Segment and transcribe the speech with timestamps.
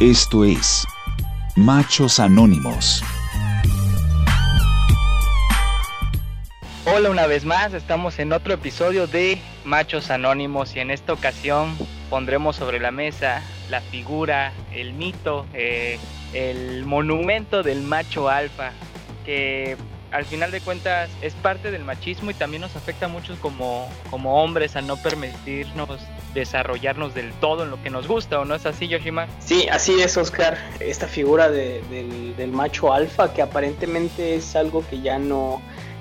[0.00, 0.86] Esto es
[1.56, 3.04] Machos Anónimos.
[6.86, 11.76] Hola una vez más, estamos en otro episodio de Machos Anónimos y en esta ocasión
[12.08, 15.98] pondremos sobre la mesa la figura, el mito, eh,
[16.32, 18.72] el monumento del macho alfa,
[19.26, 19.76] que
[20.12, 24.42] al final de cuentas es parte del machismo y también nos afecta mucho como, como
[24.42, 26.00] hombres a no permitirnos
[26.34, 29.26] desarrollarnos del todo en lo que nos gusta, ¿o no es así, Yoshima?
[29.40, 30.58] Sí, así es, Oscar.
[30.80, 35.60] Esta figura del, del macho alfa que aparentemente es algo que ya no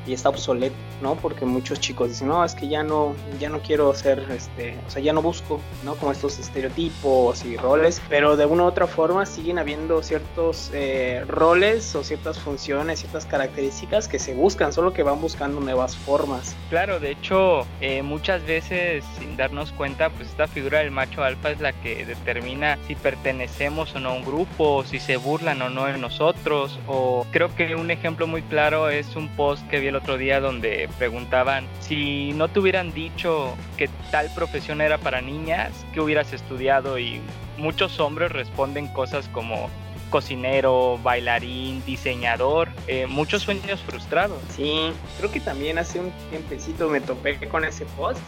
[0.09, 1.15] y está obsoleto, ¿no?
[1.15, 4.89] Porque muchos chicos dicen, no, es que ya no, ya no quiero ser, este, o
[4.89, 5.95] sea, ya no busco, ¿no?
[5.95, 11.23] Como estos estereotipos y roles, pero de una u otra forma siguen habiendo ciertos eh,
[11.27, 16.55] roles o ciertas funciones, ciertas características que se buscan, solo que van buscando nuevas formas.
[16.71, 21.51] Claro, de hecho, eh, muchas veces sin darnos cuenta, pues esta figura del macho alfa
[21.51, 25.69] es la que determina si pertenecemos o no a un grupo, si se burlan o
[25.69, 29.87] no de nosotros, o creo que un ejemplo muy claro es un post que vi
[29.87, 35.21] el otro día donde preguntaban si no te hubieran dicho que tal profesión era para
[35.21, 37.21] niñas, que hubieras estudiado y
[37.57, 39.69] muchos hombres responden cosas como
[40.09, 44.39] cocinero, bailarín, diseñador, eh, muchos sueños frustrados.
[44.55, 48.19] Sí, creo que también hace un tiempecito me topé con ese post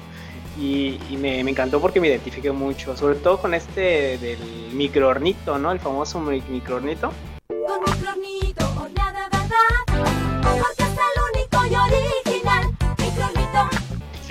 [0.59, 4.39] y, me, encantó porque me identifiqué mucho, sobre todo con este del
[4.73, 5.71] microornito, ¿no?
[5.71, 7.11] El famoso microornito.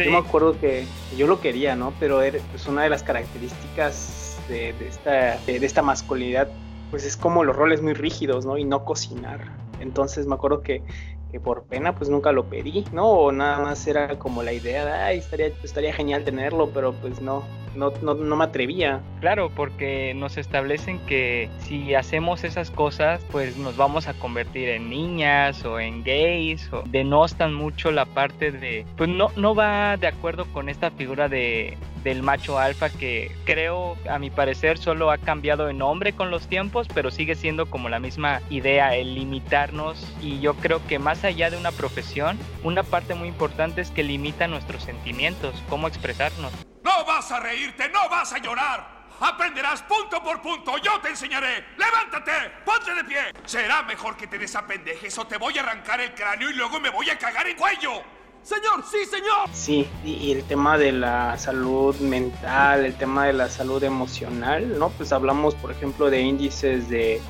[0.04, 1.92] Yo me acuerdo que yo lo quería, ¿no?
[2.00, 6.48] Pero es pues, una de las características de, esta, de, esta masculinidad,
[6.90, 8.58] pues es como los roles muy rígidos, ¿no?
[8.58, 9.40] Y no cocinar.
[9.80, 10.82] Entonces me acuerdo que,
[11.30, 13.08] que por pena pues nunca lo pedí, ¿no?
[13.08, 17.20] O nada más era como la idea de, ay, estaría, estaría genial tenerlo, pero pues
[17.20, 19.00] no, no, no, no, me atrevía.
[19.20, 24.90] Claro, porque nos establecen que si hacemos esas cosas, pues nos vamos a convertir en
[24.90, 30.08] niñas o en gays, o denostan mucho la parte de, pues no, no va de
[30.08, 35.18] acuerdo con esta figura de, del macho alfa que creo, a mi parecer, solo ha
[35.18, 40.06] cambiado de nombre con los tiempos, pero sigue siendo como la misma idea, el limitarnos.
[40.20, 44.02] Y yo creo que más allá de una profesión, una parte muy importante es que
[44.02, 46.52] limita nuestros sentimientos, cómo expresarnos.
[46.82, 49.00] No vas a reírte, no vas a llorar.
[49.20, 51.66] Aprenderás punto por punto, yo te enseñaré.
[51.76, 52.32] ¡Levántate!
[52.64, 53.20] ¡Ponte de pie!
[53.44, 56.88] Será mejor que te desapendejes o te voy a arrancar el cráneo y luego me
[56.88, 58.02] voy a cagar en cuello.
[58.50, 59.48] Señor, sí, señor.
[59.52, 64.88] Sí, y, el tema de la salud mental, el tema de la salud emocional, ¿no?
[64.88, 67.20] Pues hablamos, por ejemplo, de índices de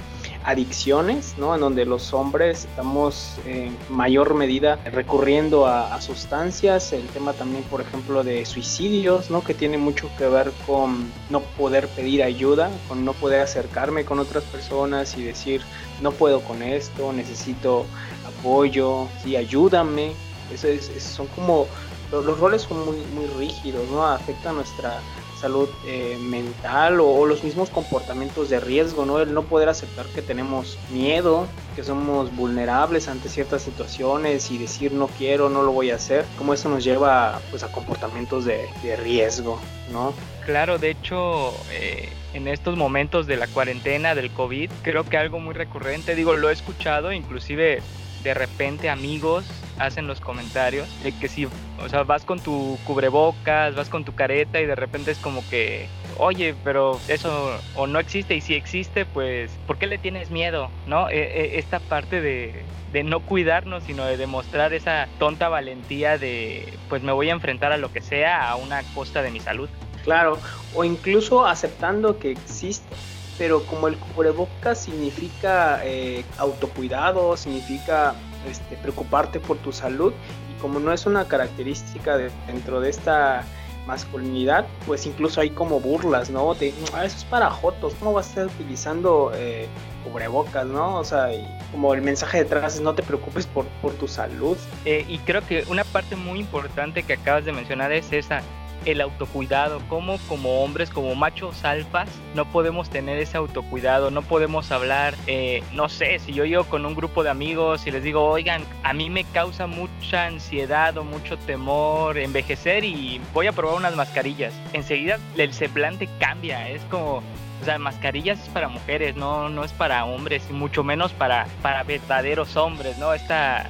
[0.44, 1.54] adicciones, ¿no?
[1.54, 7.82] En donde los hombres estamos en mayor medida recurriendo a, sustancias, el tema también, por
[7.82, 9.44] ejemplo, de suicidios, ¿no?
[9.44, 14.20] Que tiene mucho que ver con no poder pedir ayuda, con no poder acercarme con
[14.20, 15.60] otras personas y decir,
[16.00, 17.84] no puedo con esto, necesito
[18.26, 20.14] apoyo, sí, ayúdame,
[20.52, 20.68] eso
[20.98, 21.66] son como,
[22.10, 24.06] los, roles son muy, muy rígidos, ¿no?
[24.06, 25.00] Afecta nuestra
[25.40, 29.20] salud eh, mental o, los mismos comportamientos de riesgo, ¿no?
[29.20, 34.92] El no poder aceptar que tenemos miedo, que somos vulnerables ante ciertas situaciones y decir
[34.92, 38.68] no quiero, no lo voy a hacer, como eso nos lleva pues a comportamientos de,
[39.02, 39.58] riesgo,
[39.90, 40.12] ¿no?
[40.44, 45.38] Claro, de hecho, eh, en estos momentos de la cuarentena, del COVID, creo que algo
[45.38, 47.82] muy recurrente, digo, lo he escuchado, inclusive
[48.22, 49.44] de repente amigos
[49.80, 54.14] hacen los comentarios de que si, o sea, vas con tu cubrebocas, vas con tu
[54.14, 58.54] careta y de repente es como que, oye, pero eso o no existe y si
[58.54, 60.70] existe, pues, ¿por qué le tienes miedo?
[60.86, 61.08] ¿No?
[61.08, 62.64] E, e, esta parte de,
[63.04, 67.76] no cuidarnos, sino de demostrar esa tonta valentía de, pues me voy a enfrentar a
[67.78, 69.68] lo que sea a una costa de mi salud.
[70.04, 70.38] Claro,
[70.74, 72.94] o incluso aceptando que existe
[73.40, 78.14] pero como el cubrebocas significa eh, autocuidado, significa
[78.48, 80.12] este, preocuparte por tu salud
[80.50, 83.44] y como no es una característica dentro de esta
[83.86, 86.54] masculinidad, pues incluso hay como burlas, ¿no?
[86.54, 89.66] De, ah, eso es para jotos, ¿cómo vas a estar utilizando eh,
[90.04, 90.96] cubrebocas, ¿no?
[90.96, 91.28] O sea,
[91.72, 94.56] como el mensaje detrás es no te preocupes por, por tu salud.
[94.84, 98.42] Eh, y creo que una parte muy importante que acabas de mencionar es esa,
[98.84, 104.70] el autocuidado, como como hombres, como machos alfas, no podemos tener ese autocuidado, no podemos
[104.72, 108.24] hablar, eh, no sé, si yo llego con un grupo de amigos y les digo,
[108.24, 113.76] oigan, a mí me causa mucha ansiedad o mucho temor envejecer y voy a probar
[113.76, 117.22] unas mascarillas, enseguida el semblante cambia, es como,
[117.60, 121.46] o sea, mascarillas es para mujeres, no, no es para hombres, y mucho menos para,
[121.62, 123.12] para verdaderos hombres, ¿no?
[123.12, 123.68] Está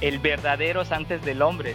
[0.00, 1.74] el verdaderos antes del hombre.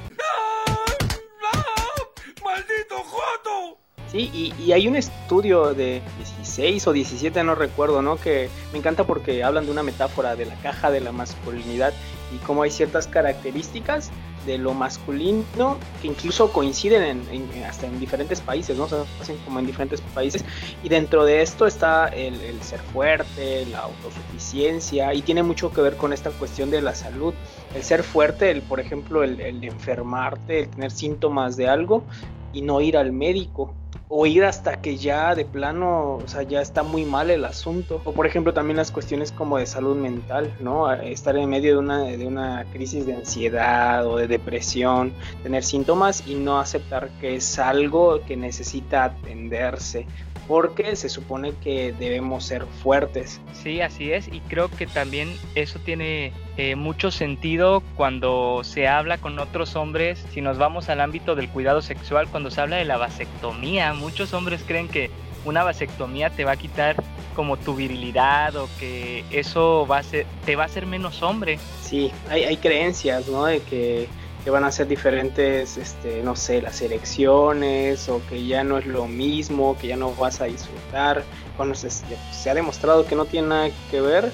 [4.11, 8.17] Sí, y, hay un estudio de 16 o 17, no recuerdo, ¿no?
[8.17, 11.93] Que me encanta porque hablan de una metáfora de la caja de la masculinidad
[12.35, 14.11] y cómo hay ciertas características
[14.45, 18.83] de lo masculino que incluso coinciden en, hasta en diferentes países, ¿no?
[18.83, 20.43] O sea, hacen como en diferentes países.
[20.83, 25.95] Y dentro de esto está el, ser fuerte, la autosuficiencia, y tiene mucho que ver
[25.95, 27.33] con esta cuestión de la salud.
[27.73, 32.03] El ser fuerte, el, por ejemplo, el, el enfermarte, el tener síntomas de algo
[32.51, 33.73] y no ir al médico
[34.13, 38.01] o ir hasta que ya de plano, o sea, ya está muy mal el asunto.
[38.03, 40.91] O por ejemplo también las cuestiones como de salud mental, ¿no?
[40.91, 45.13] Estar en medio de una, de una crisis de ansiedad o de depresión,
[45.43, 50.05] tener síntomas y no aceptar que es algo que necesita atenderse
[50.51, 53.39] porque se supone que debemos ser fuertes.
[53.53, 59.17] Sí, así es, y creo que también eso tiene eh, mucho sentido cuando se habla
[59.17, 62.83] con otros hombres, si nos vamos al ámbito del cuidado sexual, cuando se habla de
[62.83, 65.09] la vasectomía, muchos hombres creen que
[65.45, 66.97] una vasectomía te va a quitar
[67.33, 71.59] como tu virilidad o que eso va a ser, te va a hacer menos hombre.
[71.81, 73.45] Sí, hay, hay creencias, ¿no?
[73.45, 74.09] De que
[74.43, 78.85] que van a ser diferentes, este, no sé, las elecciones o que ya no es
[78.85, 81.23] lo mismo, que ya no vas a disfrutar.
[81.57, 84.31] Bueno, se, ha demostrado que no tiene nada que ver,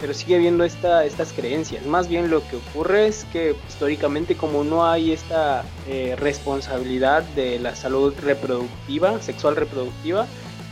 [0.00, 1.84] pero sigue habiendo esta, estas creencias.
[1.84, 7.58] Más bien lo que ocurre es que históricamente como no hay esta eh, responsabilidad de
[7.58, 10.26] la salud reproductiva, sexual reproductiva,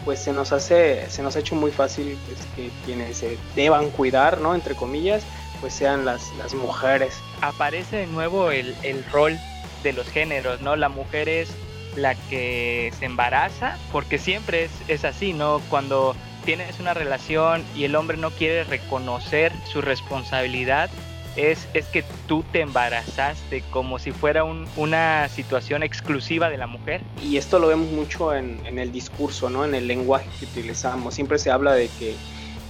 [0.04, 3.90] pues se nos hace, se nos ha hecho muy fácil pues, que quienes se deban
[3.90, 4.54] cuidar, ¿no?
[4.54, 5.22] Entre comillas,
[5.60, 7.14] pues sean las, las mujeres.
[7.40, 9.38] Aparece de nuevo el, el rol
[9.82, 10.76] de los géneros, ¿no?
[10.76, 11.50] La mujer es
[11.96, 15.60] la que se embaraza, porque siempre es, es así, ¿no?
[15.70, 16.14] Cuando
[16.44, 20.90] tienes una relación y el hombre no quiere reconocer su responsabilidad,
[21.36, 26.66] es, es que tú te embarazaste como si fuera un, una situación exclusiva de la
[26.66, 27.02] mujer.
[27.22, 29.64] Y esto lo vemos mucho en, en, el discurso, ¿no?
[29.64, 31.14] En el lenguaje que utilizamos.
[31.14, 32.16] Siempre se habla de que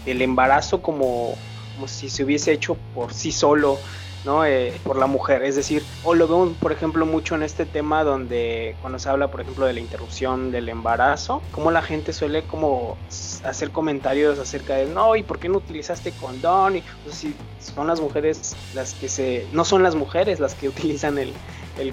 [0.07, 1.37] el embarazo como
[1.75, 3.79] como si se hubiese hecho por sí solo,
[4.25, 4.45] ¿no?
[4.45, 5.43] Eh, por la mujer.
[5.43, 9.31] Es decir, o lo vemos, por ejemplo, mucho en este tema donde cuando se habla,
[9.31, 12.97] por ejemplo, de la interrupción del embarazo, como la gente suele como
[13.45, 16.77] hacer comentarios acerca de, no, ¿y por qué no utilizaste condón?
[16.77, 20.69] Y pues, si son las mujeres las que se, no son las mujeres las que
[20.71, 21.33] utilizan el,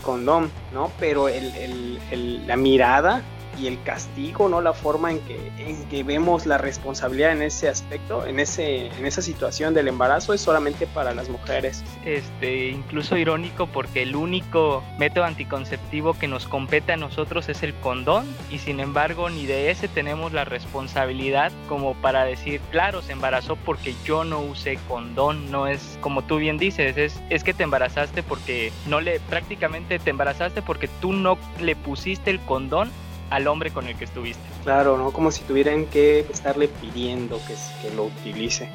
[0.02, 0.92] condón, ¿no?
[1.00, 2.00] Pero el,
[2.46, 3.24] la mirada
[3.60, 4.62] y el castigo, ¿no?
[4.62, 9.06] La forma en que, en que vemos la responsabilidad en ese aspecto, en, ese, en
[9.06, 11.84] esa situación del embarazo, es solamente para las mujeres.
[12.06, 17.74] Este, incluso irónico porque el único método anticonceptivo que nos compete a nosotros es el
[17.76, 23.14] condón y sin embargo ni de ese tenemos la responsabilidad como para decir, claro, se
[23.14, 27.54] embarazó porque yo no usé condón, no es como tú bien dices, es, es que
[27.54, 32.92] te embarazaste porque no le, prácticamente te embarazaste porque tú no le pusiste el condón
[33.30, 34.42] al hombre con el que estuviste.
[34.64, 35.12] Claro, ¿no?
[35.12, 38.70] Como si tuvieran que estarle pidiendo que, que lo utilice.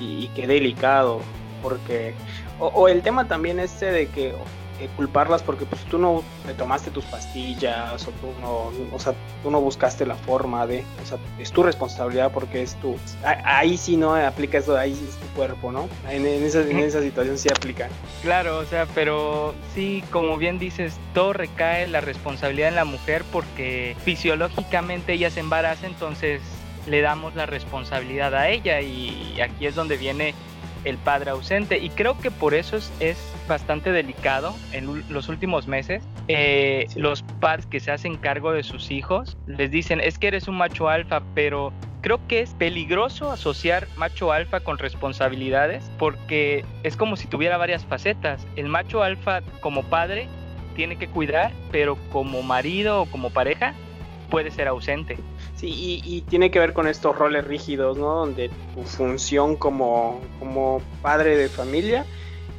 [0.00, 1.20] Y, y qué delicado,
[1.62, 2.14] porque...
[2.60, 4.34] O, o, el tema también este de que
[4.80, 9.12] eh, culparlas porque pues tú no te tomaste tus pastillas o tú no, o sea,
[9.42, 13.76] tú no buscaste la forma de, o sea, es tu responsabilidad porque es tu, ahí
[13.76, 15.88] sí no aplica eso, ahí es tu cuerpo, ¿no?
[16.08, 17.88] En, en, esa, en esa situación sí aplica.
[18.22, 23.24] Claro, o sea, pero sí, como bien dices, todo recae la responsabilidad en la mujer
[23.32, 26.40] porque fisiológicamente ella se embaraza, entonces
[26.86, 30.34] le damos la responsabilidad a ella y aquí es donde viene
[30.84, 35.66] el padre ausente y creo que por eso es, es bastante delicado en los últimos
[35.66, 36.02] meses.
[36.28, 37.00] Eh, sí.
[37.00, 40.56] Los padres que se hacen cargo de sus hijos les dicen es que eres un
[40.56, 47.16] macho alfa, pero creo que es peligroso asociar macho alfa con responsabilidades porque es como
[47.16, 48.46] si tuviera varias facetas.
[48.56, 50.28] El macho alfa como padre
[50.76, 53.74] tiene que cuidar, pero como marido o como pareja
[54.30, 55.18] puede ser ausente.
[55.56, 58.14] Sí, y, tiene que ver con estos roles rígidos, ¿no?
[58.14, 62.06] Donde tu función como, como padre de familia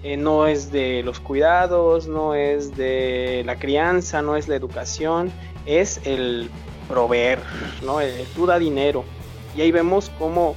[0.03, 5.31] eh, no es de los cuidados, no es de la crianza, no es la educación,
[5.65, 6.49] es el
[6.89, 7.39] proveer,
[7.83, 8.01] ¿no?
[8.01, 9.05] El, el tú da dinero.
[9.55, 10.55] Y ahí vemos cómo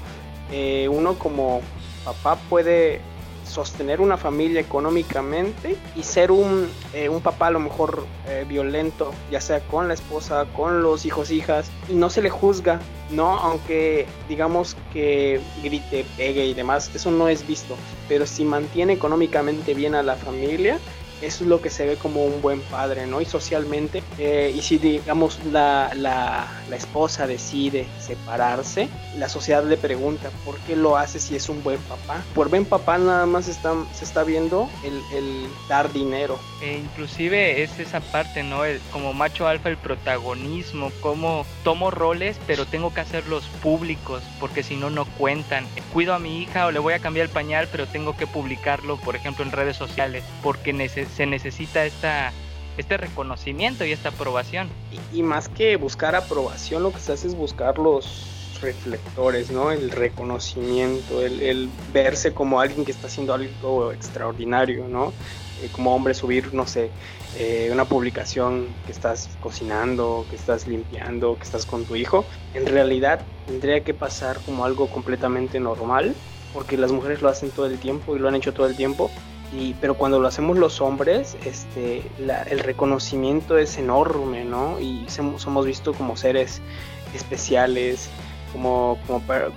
[0.50, 1.60] eh, uno como
[2.04, 3.00] papá puede
[3.44, 9.12] sostener una familia económicamente y ser un, eh, un papá a lo mejor eh, violento,
[9.30, 12.80] ya sea con la esposa, con los hijos, hijas, y no se le juzga,
[13.10, 13.38] ¿no?
[13.38, 17.76] Aunque digamos que grite, pegue y demás, eso no es visto,
[18.08, 20.78] pero si mantiene económicamente bien a la familia,
[21.22, 23.20] es lo que se ve como un buen padre, ¿no?
[23.20, 29.76] Y socialmente, eh, y si digamos la, la, la, esposa decide separarse, la sociedad le
[29.76, 32.22] pregunta, ¿por qué lo hace si es un buen papá?
[32.34, 36.38] Por buen papá nada más está, se está viendo el, el dar dinero.
[36.60, 38.62] E inclusive es esa parte, ¿no?
[38.90, 44.76] Como macho alfa, el protagonismo, como tomo roles, pero tengo que hacerlos públicos, porque si
[44.76, 45.66] no, no cuentan.
[45.92, 48.96] Cuido a mi hija o le voy a cambiar el pañal, pero tengo que publicarlo,
[48.98, 50.72] por ejemplo, en redes sociales, porque
[51.12, 52.32] se necesita esta,
[52.76, 54.68] este reconocimiento y esta aprobación.
[55.12, 59.72] Y, más que buscar aprobación, lo que se hace es buscar los reflectores, ¿no?
[59.72, 65.12] El reconocimiento, el, verse como alguien que está haciendo algo extraordinario, ¿no?
[65.62, 66.90] Eh, como hombre subir, no sé,
[67.38, 72.66] eh, una publicación que estás cocinando, que estás limpiando, que estás con tu hijo, en
[72.66, 76.14] realidad tendría que pasar como algo completamente normal,
[76.52, 79.10] porque las mujeres lo hacen todo el tiempo y lo han hecho todo el tiempo,
[79.80, 82.02] pero cuando lo hacemos los hombres, este,
[82.50, 84.80] el reconocimiento es enorme, ¿no?
[84.80, 86.62] Y somos vistos como seres
[87.14, 88.08] especiales,
[88.52, 88.98] como,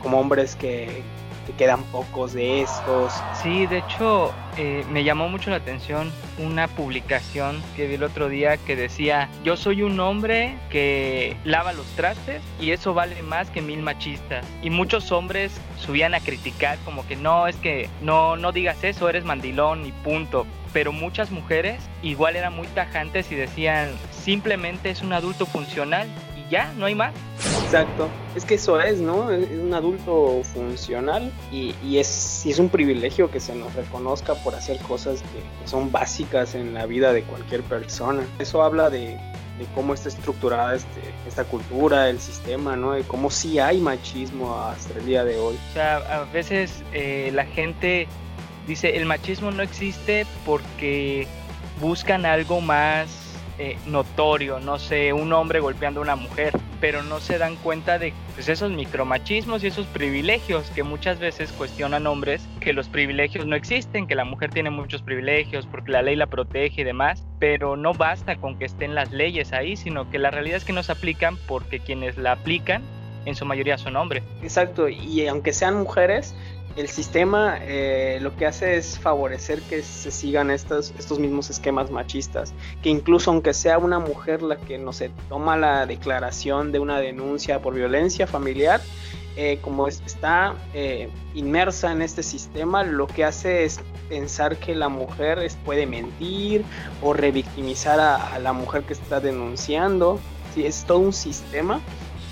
[0.02, 1.02] como hombres que,
[1.46, 3.14] que quedan pocos de estos.
[3.42, 8.30] Sí, de hecho eh, me llamó mucho la atención una publicación que vi el otro
[8.30, 13.50] día que decía, yo soy un hombre que lava los trastes y eso vale más
[13.50, 14.46] que mil machistas.
[14.62, 19.10] Y muchos hombres subían a criticar como que no, es que no, no digas eso,
[19.10, 20.46] eres mandilón y punto.
[20.74, 26.08] Pero muchas mujeres igual eran muy tajantes y decían, simplemente es un adulto funcional
[26.50, 27.14] ya, no hay más.
[27.76, 29.30] Exacto, es que eso es, ¿no?
[29.32, 35.22] Es un adulto funcional y, es, un privilegio que se nos reconozca por hacer cosas
[35.22, 38.24] que, son básicas en la vida de cualquier persona.
[38.40, 39.20] Eso habla de,
[39.74, 42.94] cómo está estructurada este, esta cultura, el sistema, ¿no?
[42.94, 45.58] De cómo sí hay machismo hasta el día de hoy.
[45.72, 48.08] O sea, a veces eh, la gente
[48.68, 51.28] dice, el machismo no existe porque
[51.82, 53.26] buscan algo más
[53.58, 57.98] eh, notorio, no sé, un hombre golpeando a una mujer, pero no se dan cuenta
[58.00, 63.46] de pues, esos micromachismos y esos privilegios que muchas veces cuestionan hombres que los privilegios
[63.46, 67.24] no existen, que la mujer tiene muchos privilegios porque la ley la protege y demás,
[67.40, 70.74] pero no basta con que estén las leyes ahí, sino que la realidad es que
[70.74, 72.84] no se aplican porque quienes la aplican
[73.26, 74.24] en su mayoría son hombres.
[74.44, 76.36] Exacto, y aunque sean mujeres,
[76.76, 81.90] el sistema eh, lo que hace es favorecer que se sigan estos, estos mismos esquemas
[81.90, 86.80] machistas, que incluso aunque sea una mujer la que no se toma la declaración de
[86.80, 88.82] una denuncia por violencia familiar,
[89.38, 94.88] eh, como está eh, inmersa en este sistema, lo que hace es pensar que la
[94.88, 96.64] mujer puede mentir
[97.02, 100.20] o revictimizar a, la mujer que está denunciando.
[100.54, 101.82] Sí, es todo un sistema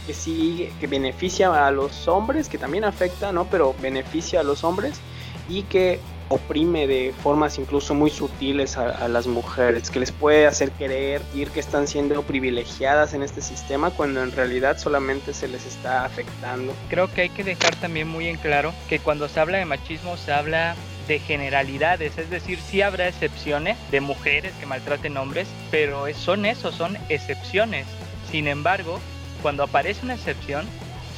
[0.06, 3.46] que sí, que beneficia a los hombres, que también afecta, ¿no?
[3.46, 5.00] Pero beneficia a los hombres
[5.50, 10.72] y que oprime de formas incluso muy sutiles a, las mujeres, que les puede hacer
[10.72, 11.22] creer
[11.54, 16.74] que están siendo privilegiadas en este sistema cuando en realidad solamente se les está afectando.
[16.90, 20.18] Creo que hay que dejar también muy en claro que cuando se habla de machismo
[20.18, 20.76] se habla
[21.08, 26.72] de generalidades, es decir, sí habrá excepciones de mujeres que maltraten hombres, pero son eso,
[26.72, 27.86] son excepciones.
[28.32, 29.00] Sin embargo,
[29.44, 30.66] cuando aparece una excepción,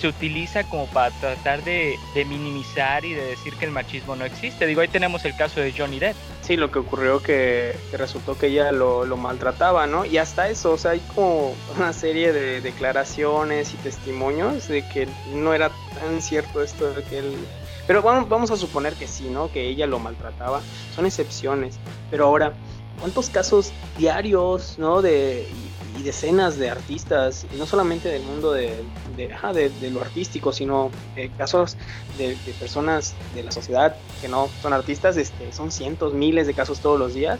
[0.01, 4.65] se utiliza como para tratar de, minimizar y de decir que el machismo no existe.
[4.65, 6.15] Digo, ahí tenemos el caso de Johnny Depp.
[6.41, 10.03] Sí, lo que ocurrió que, resultó que ella lo, maltrataba, ¿no?
[10.03, 15.07] Y hasta eso, o sea, hay como una serie de declaraciones y testimonios de que
[15.33, 17.35] no era tan cierto esto de que él...
[17.87, 19.51] Pero bueno, vamos a suponer que sí, ¿no?
[19.51, 20.61] Que ella lo maltrataba.
[20.95, 21.77] Son excepciones.
[22.09, 22.53] Pero ahora,
[22.99, 25.01] ¿cuántos casos diarios, ¿no?
[25.03, 25.47] De,
[25.97, 28.83] y decenas de artistas, y no solamente del mundo de,
[29.15, 31.77] de, lo artístico, sino eh, casos
[32.17, 36.79] de, personas de la sociedad que no son artistas, este, son cientos, miles de casos
[36.79, 37.39] todos los días,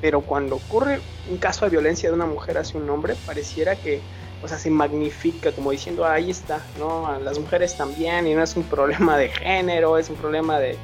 [0.00, 4.00] pero cuando ocurre un caso de violencia de una mujer hacia un hombre, pareciera que,
[4.42, 7.18] o sea, se magnifica como diciendo, ahí está, ¿no?
[7.20, 10.76] Las mujeres también, y no es un problema de género, es un problema de,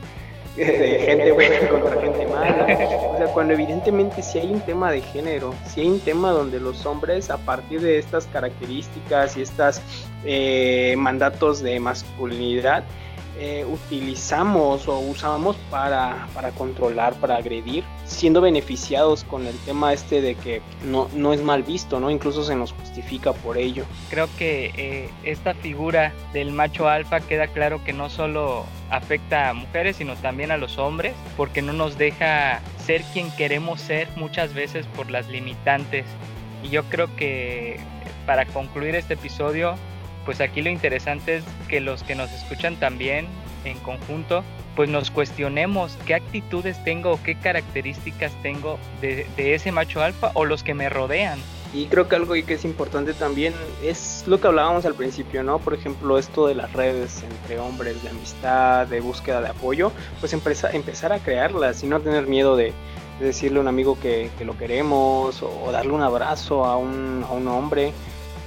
[0.56, 2.64] de gente buena contra gente mala.
[3.12, 6.60] O sea, cuando evidentemente si hay un tema de género, si hay un tema donde
[6.60, 9.80] los hombres a partir de estas características y estos
[10.24, 12.84] eh, mandatos de masculinidad
[13.42, 20.20] eh, utilizamos o usamos para, para, controlar, para agredir, siendo beneficiados con el tema este
[20.20, 22.10] de que no, no es mal visto, ¿no?
[22.10, 23.86] Incluso se nos justifica por ello.
[24.10, 29.54] Creo que eh, esta figura del macho alfa queda claro que no solo afecta a
[29.54, 34.52] mujeres, sino también a los hombres, porque no nos deja ser quien queremos ser muchas
[34.52, 36.04] veces por las limitantes.
[36.62, 37.80] Y yo creo que
[38.26, 39.76] para concluir este episodio,
[40.24, 43.26] pues aquí lo interesante es que los que nos escuchan también
[43.64, 44.44] en conjunto
[44.76, 50.44] pues nos cuestionemos qué actitudes tengo o qué características tengo de, ese macho alfa o
[50.44, 51.38] los que me rodean.
[51.72, 55.58] Y creo que algo que es importante también es lo que hablábamos al principio, ¿no?
[55.58, 60.32] Por ejemplo, esto de las redes entre hombres, de amistad, de búsqueda de apoyo, pues
[60.32, 62.72] empezar, a crearlas y no tener miedo de,
[63.20, 67.92] decirle a un amigo que, lo queremos o, darle un abrazo a un, hombre,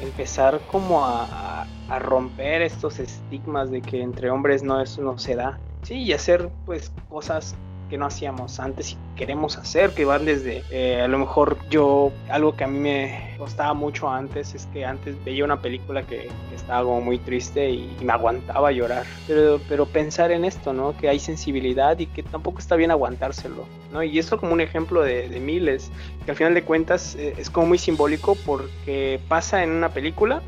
[0.02, 1.53] empezar como a,
[2.00, 5.60] romper estos estigmas de que entre hombres no, eso no se da.
[5.84, 7.56] Sí, y hacer pues cosas
[7.90, 12.12] que no hacíamos antes y queremos hacer, que van desde, eh, a lo mejor yo,
[12.28, 16.30] algo que a mí me costaba mucho antes, es que antes veía una película que,
[16.56, 20.98] estaba como muy triste y, me aguantaba llorar, pero, pero pensar en esto, ¿no?
[20.98, 24.02] Que hay sensibilidad y que tampoco está bien aguantárselo, ¿no?
[24.02, 25.92] Y esto como un ejemplo de, miles,
[26.26, 30.42] que al final de cuentas eh, es como muy simbólico porque pasa en una película,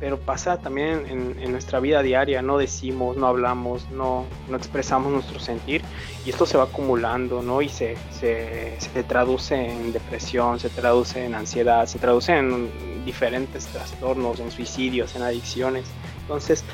[0.00, 5.40] pero pasa también en, nuestra vida diaria, no decimos, no hablamos, no, no expresamos nuestro
[5.40, 5.82] sentir
[6.24, 7.62] y esto se va acumulando, ¿no?
[7.62, 13.66] Y se, se, se, traduce en depresión, se traduce en ansiedad, se traduce en diferentes
[13.66, 15.86] trastornos, en suicidios, en adicciones.
[16.22, 16.64] Entonces,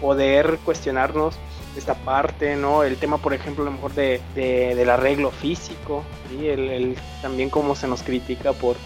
[0.00, 1.36] poder cuestionarnos
[1.76, 2.82] esta parte, ¿no?
[2.82, 7.74] El tema, por ejemplo, a lo mejor de, del arreglo físico, el, el, también cómo
[7.74, 8.76] se nos critica por,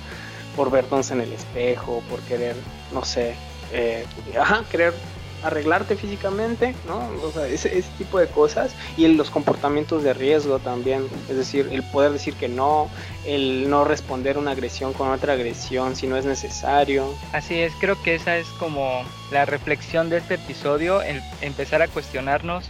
[0.55, 2.57] por vernos en el espejo, por querer,
[2.93, 3.35] no sé,
[3.73, 4.07] eh,
[4.39, 4.95] ajá, querer
[5.43, 6.99] arreglarte físicamente, ¿no?
[7.23, 11.69] O sea, ese, ese, tipo de cosas y los comportamientos de riesgo también, es decir,
[11.71, 12.91] el poder decir que no,
[13.25, 17.15] el no responder una agresión con otra agresión si no es necesario.
[17.33, 21.89] Así es, creo que esa es como la reflexión de este episodio, el empezar a
[21.89, 22.65] cuestionarnos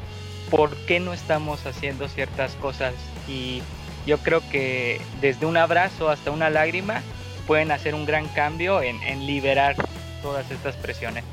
[0.51, 2.95] por qué no estamos haciendo ciertas cosas
[3.27, 3.63] y
[4.07, 7.03] yo creo que desde un abrazo hasta una lágrima
[7.47, 9.77] pueden hacer un gran cambio en, en liberar
[10.23, 11.25] todas estas presiones.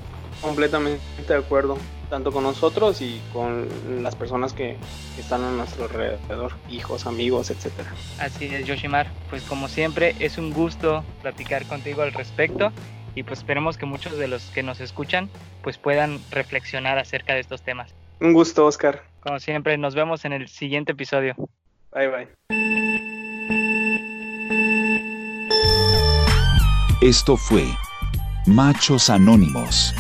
[0.42, 1.78] Completamente de acuerdo,
[2.10, 3.68] tanto con nosotros y con
[4.04, 4.78] las personas que
[5.18, 7.92] están a nuestro alrededor, hijos, amigos, etcétera.
[8.20, 9.08] Así es, Yoshimar.
[9.30, 12.72] Pues como siempre, es un gusto platicar contigo al respecto
[13.16, 15.30] y pues esperemos que muchos de los que nos escuchan
[15.64, 17.94] pues puedan reflexionar acerca de estos temas.
[18.20, 19.04] Un gusto, Oscar.
[19.22, 21.36] Como siempre, nos vemos en el siguiente episodio.
[21.94, 22.28] Bye bye.
[27.02, 27.66] Esto fue
[28.48, 29.92] Machos Anónimos.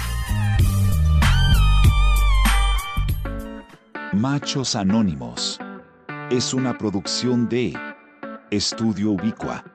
[4.13, 5.59] Machos Anónimos.
[6.29, 7.73] Es una producción de
[8.51, 9.74] Estudio Ubicua.